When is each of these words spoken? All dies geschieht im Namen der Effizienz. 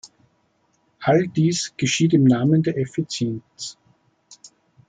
All 1.05 1.27
dies 1.27 1.73
geschieht 1.77 2.15
im 2.15 2.23
Namen 2.23 2.63
der 2.63 2.75
Effizienz. 2.75 3.77